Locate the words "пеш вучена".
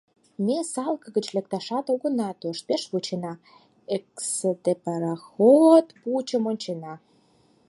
2.67-3.33